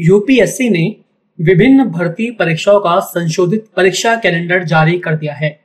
[0.00, 0.96] UPSC ने
[1.40, 5.60] विभिन्न भर्ती परीक्षाओं का संशोधित परीक्षा कैलेंडर जारी कर दिया है।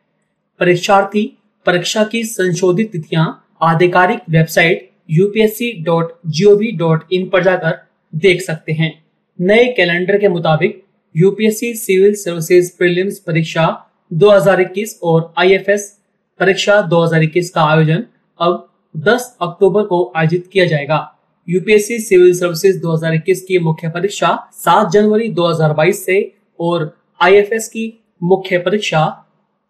[0.60, 9.04] परीक्षार्थी परीक्षा की संशोधित तिथियाँ आधिकारिक वेबसाइट upsc.gov.in पर जाकर देख सकते हैं।
[9.42, 10.84] नए कैलेंडर के मुताबिक
[11.18, 16.00] यूपीएससी सिविल सर्विसेज़ प्रीलिम्स परीक्षा 2021 और आईएफएस
[16.40, 18.04] परीक्षा 2021 का आयोजन
[18.40, 21.16] अब 10 अक्टूबर को आयोजित किया जाएगा।
[21.50, 28.58] यूपीएससी सिविल सर्विसेज़ 2021 की मुख्य परीक्षा 7 जनवरी 2022 से और आईएफएस की मुख्य
[28.58, 29.02] परीक्षा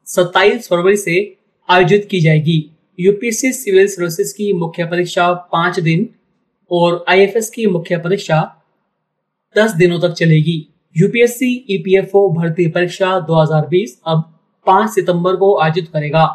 [0.07, 1.37] 27 फरवरी से
[1.69, 6.09] आयोजित की जाएगी। यूपीएससी सिविल सर्विसेज़ की मुख्य परीक्षा पाँच दिन
[6.71, 8.41] और आईएफएस की मुख्य परीक्षा
[9.57, 10.67] दस दिनों तक चलेगी।
[10.97, 16.25] यूपीएससी ईपीएफओ भर्ती परीक्षा 2020 अब 5 सितंबर को आयोजित करेगा।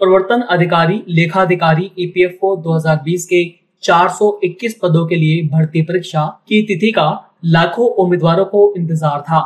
[0.00, 7.36] प्रवर्तन अधिकारी, लेखाधिकारी ईपीएफओ 2020 के 421 पदों के लिए भर्ती परीक्षा की तिथि का
[7.44, 9.40] लाखों उम्मीदवारों को इंतज़ार था।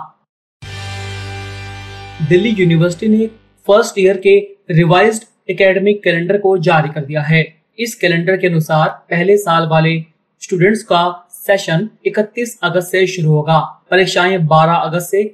[2.29, 3.27] दिल्ली यूनिवर्सिटी ने
[3.69, 4.39] फ़र्स्ट ईयर के
[4.71, 7.45] रिवाइज्ड एकेडमिक कैलेंडर को जारी कर दिया है।
[7.79, 9.99] इस कैलेंडर के अनुसार पहले साल वाले
[10.43, 13.59] स्टूडेंट्स का सेशन 31 अगस्त से शुरू होगा।
[13.91, 15.25] परीक्षाएँ 12 अगस्त से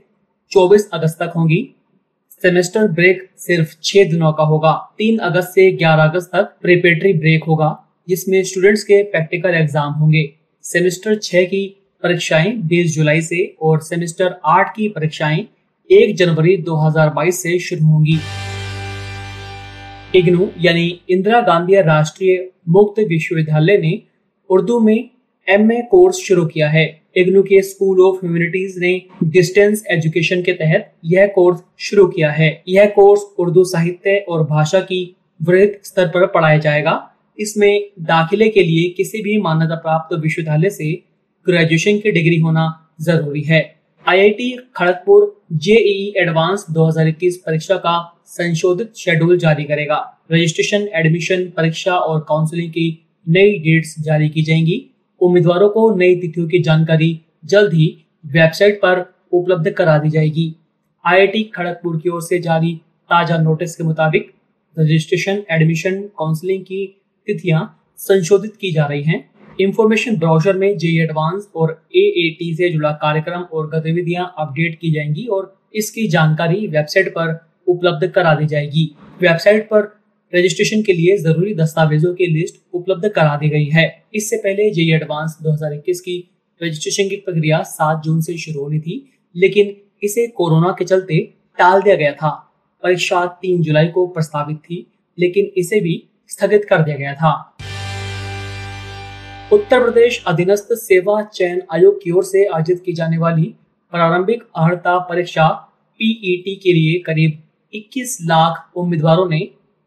[0.53, 1.63] 24 अगस्त तक होंगी।
[2.43, 7.45] सेमेस्टर ब्रेक सिर्फ़ छह दिनों का होगा। 3 अगस्त से 11 अगस्त तक प्रिपेटरी ब्रेक
[7.45, 7.69] होगा।
[8.11, 10.29] जिसमें स्टूडेंट्स के प्रैक्टिकल एग्ज़ाम होंगे।
[10.65, 11.67] सेमेस्टर छह की
[12.03, 15.47] परीक्षाएँ 20 जुलाई से और सेमेस्टर आठ की परीक्षाएँ
[15.91, 18.19] 1 जनवरी 2022 से शुरू होंगी।
[20.15, 24.03] इग्नू यानी इंदिरा गांधी राष्ट्रीय मुक्त विश्वविद्यालय ने
[24.51, 25.11] उर्दू में
[25.49, 26.85] एमए कोर्स शुरू किया है।
[27.17, 32.51] इग्नू के स्कूल ऑफ़ ह्यूमैनिटीज ने डिस्टेंस एजुकेशन के तहत यह कोर्स शुरू किया है।
[32.69, 37.10] यह कोर्स उर्दू साहित्य और भाषा की वृहत स्तर पर पढ़ाया जाएगा।
[37.41, 40.93] इसमें दाखिले के लिए किसी भी मान्यता प्राप्त विश्वविद्यालय से
[41.47, 42.65] ग्रेजुएशन की डिग्री होना
[43.01, 43.61] ज़रूरी है।
[44.07, 49.97] आईआईटी खड़गपुर जेईई एडवांस 2021 परीक्षा का संशोधित शेड्यूल जारी करेगा।
[50.33, 52.89] रजिस्ट्रेशन एडमिशन परीक्षा और काउंसलिंग की
[53.27, 54.85] नई डेट्स जारी की जाएँगी।
[55.21, 57.89] उम्मीदवारों को नई तिथियों की जानकारी जल्द ही
[58.25, 60.55] वेबसाइट पर उपलब्ध करा दी जाएगी।
[61.05, 62.75] आईआईटी खड़गपुर की ओर से जारी
[63.11, 64.31] ताज़ा नोटिस के मुताबिक
[64.77, 66.85] रजिस्ट्रेशन एडमिशन काउंसलिंग की
[67.33, 67.67] तिथियाँ
[67.99, 69.29] संशोधित की जा रही हैं।
[69.61, 75.27] इंफॉर्मेशन ब्राउज़र में जे एडवांस और एएटी से जुड़ा कार्यक्रम और गतिविधियाँ अपडेट की जाएँगी
[75.27, 78.85] और इसकी जानकारी वेबसाइट पर उपलब्ध करा दी जाएगी।
[79.23, 79.89] वेबसाइट पर
[80.33, 84.91] रजिस्ट्रेशन के लिए ज़रूरी दस्तावेजों की लिस्ट उपलब्ध करा दी गई है। इससे पहले जेई
[84.93, 86.17] एडवांस 2021 की
[86.61, 91.19] रजिस्ट्रेशन की प्रक्रिया 7 जून से शुरू होनी थी, लेकिन इसे कोरोना के चलते
[91.59, 92.31] टाल दिया गया था।
[92.83, 94.87] परीक्षा 3 जुलाई को प्रस्तावित थी,
[95.19, 97.33] लेकिन इसे भी स्थगित कर दिया गया था।
[99.53, 103.55] उत्तर प्रदेश अधीनस्थ सेवा चयन आयोग की ओर से आयोजित की जाने वाली
[103.93, 105.49] प्रारंभिक अर्हता परीक्षा
[106.01, 107.43] पीईटी के लिए करीब
[107.75, 109.41] 21 लाख उम्मीदवारों ने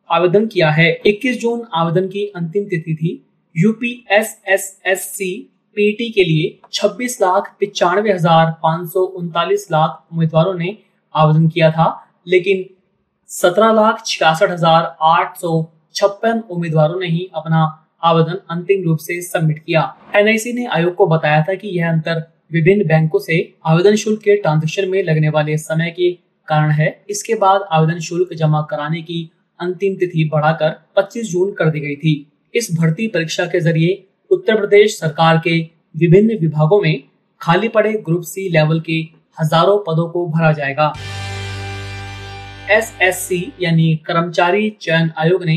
[0.09, 3.11] आवेदन किया है। 21 जून आवेदन की अंतिम तिथि थी।
[3.55, 5.31] UP S S S C
[5.77, 10.77] PT के लिए 26 लाख पिचानवे हज़ार पाँच लाख उम्मीदवारों ने
[11.15, 11.87] आवेदन किया था,
[12.27, 12.65] लेकिन
[13.29, 15.61] 17 लाख छियासठ हज़ार आठ सौ
[15.95, 17.63] छप्पन उम्मीदवारों ने ही अपना
[18.03, 19.81] आवेदन अंतिम रूप से सबमिट किया।
[20.15, 22.23] एनआईसी ने आयोग को बताया था कि यह अंतर
[22.53, 26.11] विभिन्न बैंकों से आवेदन शुल्क के ट्रांजेक्शन में लगने वाले समय के
[26.47, 31.69] कारण है। इसके बाद आवेदन शुल्क जमा कराने की अंतिम तिथि बढ़ाकर 25 जून कर
[31.69, 32.15] दी गई थी।
[32.53, 35.59] इस भर्ती परीक्षा के ज़रिए उत्तर प्रदेश सरकार के
[35.95, 37.03] विभिन्न विभागों में
[37.41, 38.99] खाली पड़े ग्रुप सी लेवल के
[39.37, 40.93] हज़ारों पदों को भरा जाएगा।
[42.71, 45.55] एसएससी यानी कर्मचारी चयन आयोग ने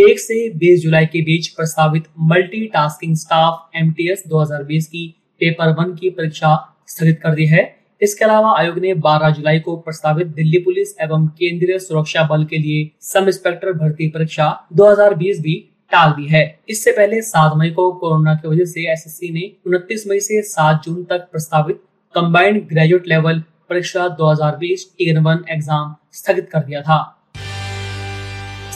[0.00, 5.06] एक से 20 जुलाई के बीच प्रस्तावित मल्टी टास्किंग स्टाफ एमटीएस 2020 की
[5.40, 6.54] पेपर वन की परीक्षा
[6.88, 7.64] स्थगित कर दी है।
[8.00, 12.58] इसके अलावा आयोग ने 12 जुलाई को प्रस्तावित दिल्ली पुलिस एवं केंद्रीय सुरक्षा बल के
[12.58, 15.58] लिए सब इंस्पेक्टर भर्ती परीक्षा 2020 भी
[15.92, 20.06] टाल दी है। इससे पहले 7 मई को कोरोना की वजह से एसएससी ने 29
[20.08, 21.82] मई से 7 जून तक प्रस्तावित
[22.14, 27.00] कंबाइंड ग्रेजुएट लेवल परीक्षा 2020 टीयर वन एग्ज़ाम स्थगित कर दिया था।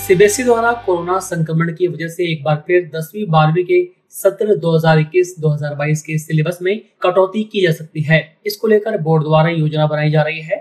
[0.04, 3.78] सीबीएसई द्वारा कोरोना संक्रमण की वजह से एक बार फिर दसवीं, बारहवीं के
[4.10, 9.86] सत्र 2021-2022 के सिलेबस में कटौती की जा सकती है। इसको लेकर बोर्ड द्वारा योजना
[9.86, 10.58] बनाई जा रही है।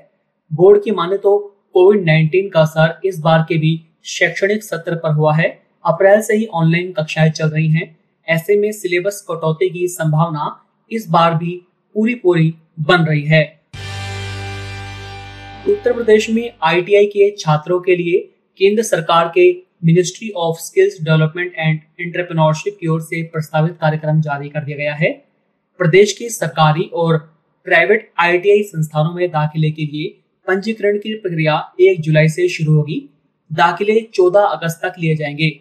[0.52, 1.38] बोर्ड की माने तो
[1.74, 5.50] कोविड 19 का असर इस बार के भी शैक्षणिक सत्र पर हुआ है।
[5.86, 7.96] अप्रैल से ही ऑनलाइन कक्षाएँ चल रही हैं।
[8.28, 10.60] ऐसे में सिलेबस कटौती की संभावना
[10.92, 11.62] इस बार भी
[11.96, 13.44] पूरी पूरी बन रही है।
[15.70, 19.52] उत्तर प्रदेश में आईटीआई के छात्रों के लिए केंद्र सरकार के
[19.86, 24.94] ministry of skills development and entrepreneurship की ओर से प्रस्तावित कार्यक्रम जारी कर दिया गया
[24.94, 25.12] है।
[25.78, 27.18] प्रदेश की सरकारी और
[27.66, 33.10] प्राइवेट आईटीआई संस्थानों में दाखिले के लिए पंजीकरण की प्रक्रिया 1 जुलाई से शुरू होगी।
[33.54, 35.60] दाखिले 14 अगस्त तक लिए जाएँगे।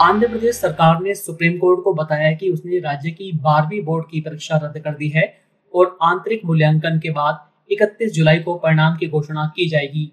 [0.00, 4.20] आंध्र प्रदेश सरकार ने सुप्रीम कोर्ट को बताया कि उसने राज्य की बारहवीं बोर्ड की
[4.20, 5.40] परीक्षा रद्द कर दी है
[5.74, 10.12] और आंतरिक मूल्यांकन के बाद 31 जुलाई को परिणाम की घोषणा की जाएगी।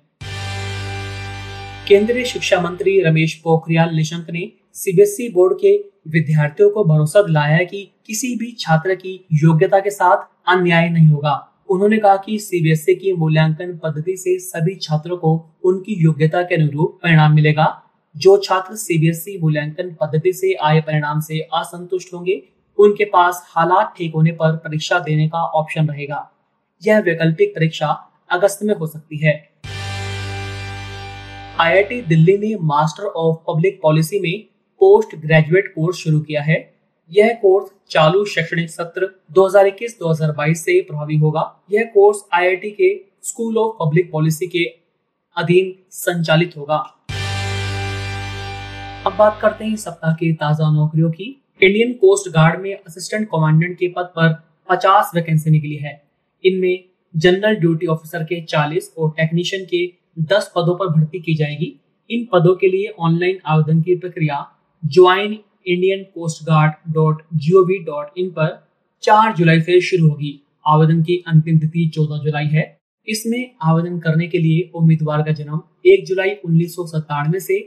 [1.88, 7.92] केंद्रीय शिक्षा मंत्री रमेश पोखरियाल निशंक ने सीबीएसई बोर्ड के विद्यार्थियों को भरोसा दिलाया कि
[8.08, 13.14] किसी भी छात्र की योग्यता के साथ अन्याय नहीं होगा। उन्होंने कहा कि सीबीएसई की
[13.14, 17.84] मूल्यांकन पद्धति से सभी छात्रों को उनकी योग्यता के अनुरूप परिणाम मिलेगा।
[18.18, 22.42] जो छात्र सीबीएसई मूल्यांकन पद्धति से आए परिणाम से असंतुष्ट होंगे,
[22.78, 26.32] उनके पास हालात ठीक होने पर परीक्षा देने का ऑप्शन रहेगा।
[26.86, 29.57] यह वैकल्पिक परीक्षा अगस्त में हो सकती है।
[31.60, 34.44] आईआईटी दिल्ली ने मास्टर ऑफ़ पब्लिक पॉलिसी में
[34.82, 36.58] पोस्ट ग्रेजुएट कोर्स शुरू किया है।
[37.12, 42.94] यह कोर्स चालू शैक्षणिक सत्र 2021-2022 से प्रभावी होगा। यह कोर्स आईआईटी के
[43.24, 44.64] स्कूल ऑफ़ पब्लिक पॉलिसी के
[45.38, 46.78] अधीन संचालित होगा।
[49.06, 53.78] अब बात करते हैं सप्ताह की ताज़ा नौकरियों की। इंडियन कोस्ट गार्ड में असिस्टेंट कमांडेंट
[53.78, 54.34] के पद पर
[54.70, 56.02] 50 वैकेंसी निकली है।
[56.44, 56.84] इनमें
[57.14, 59.86] जनरल ड्यूटी ऑफिसर के 40 और टेक्नीशियन के
[60.20, 61.74] 10 पदों पर भर्ती की जाएगी।
[62.10, 64.46] इन पदों के लिए ऑनलाइन आवेदन की प्रक्रिया
[64.86, 65.38] join
[65.68, 68.68] Indian coast guard dot G O V dot in पर
[69.04, 72.78] 4 जुलाई से शुरू होगी। आवेदन की अंतिम तिथि 14 जुलाई है।
[73.08, 77.60] इसमें आवेदन करने के लिए उम्मीदवार का जन्म 1 जुलाई उन्नीस सौ सत्तानवे से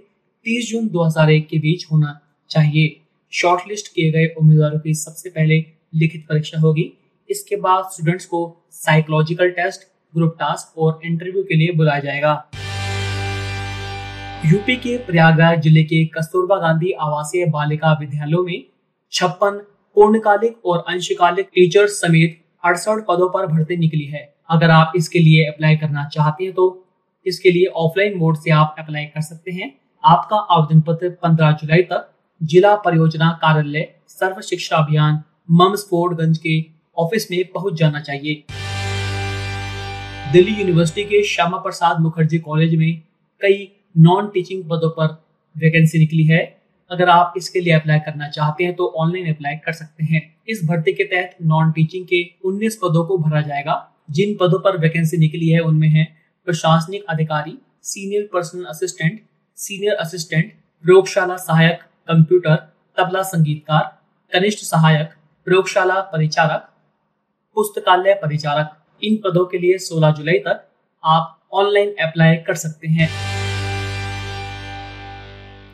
[0.47, 2.19] 30 जून 2001 के बीच होना
[2.51, 3.01] चाहिए।
[3.33, 5.65] शॉर्टलिस्ट किए गए उम्मीदवारों की सबसे पहले
[5.95, 6.93] लिखित परीक्षा होगी।
[7.31, 12.33] इसके बाद स्टूडेंट्स को साइकोलॉजिकल टेस्ट ग्रुप टास्क और इंटरव्यू के लिए बुलाया जाएगा।
[14.45, 18.63] यूपी के प्रयागराज ज़िले के कस्तूरबा गांधी आवासीय बालिका विद्यालयों में
[19.13, 19.59] छप्पन
[19.97, 25.45] पूर्णकालिक और अंशकालिक टीचर्स समेत अड़सठ पदों पर भर्ती निकली है। अगर आप इसके लिए
[25.47, 26.65] अप्लाई करना चाहते हैं तो
[27.27, 29.73] इसके लिए ऑफलाइन मोड से आप अप्लाई कर सकते हैं।
[30.05, 32.09] आपका आवेदन पत्र 15 जुलाई तक
[32.41, 35.23] जिला परियोजना कार्यालय सर्व शिक्षा अभियान
[35.53, 36.61] मम्सफोर्डगंज के
[36.97, 38.43] ऑफ़िस में पहुँच जाना चाहिए।
[40.33, 43.03] दिल्ली यूनिवर्सिटी के श्यामा प्रसाद मुखर्जी कॉलेज में
[43.41, 43.57] कई
[43.99, 45.07] नॉन टीचिंग पदों पर
[45.57, 46.39] वैकेंसी निकली है।
[46.91, 50.61] अगर आप इसके लिए अप्लाई करना चाहते हैं तो ऑनलाइन अप्लाई कर सकते हैं। इस
[50.65, 53.77] भर्ती के तहत नॉन टीचिंग के 19 पदों को भरा जाएगा।
[54.11, 56.07] जिन पदों पर वैकेंसी निकली है, उनमें है
[56.47, 59.21] प्रशासनिक अधिकारी senior personal assistant
[59.59, 60.53] senior assistant
[60.85, 62.57] प्रयोगशाला सहायक कंप्यूटर
[62.97, 63.85] तबला संगीतकार,
[64.33, 65.15] कनिष्ठ सहायक,
[65.47, 66.69] प्रयोगशाला परिचारक,
[67.57, 70.69] पुस्तकालय परिचारक इन पदों के लिए 16 जुलाई तक
[71.05, 73.09] आप ऑनलाइन अप्लाई कर सकते हैं।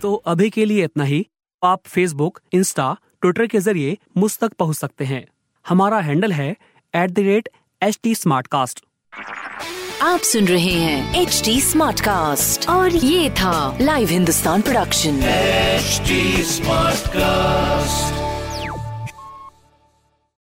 [0.02, 1.26] तो अभी के लिए इतना ही।
[1.64, 5.27] आप फेसबुक इंस्टा ट्विटर के ज़रिए मुझ तक पहुँच सकते हैं।
[5.69, 6.50] हमारा हैंडल है
[6.94, 7.48] at the rate
[7.82, 8.15] H T
[10.03, 11.60] आप सुन रहे हैं एच टी
[12.67, 15.20] और ये था live Hindustan production
[16.43, 18.25] smart cast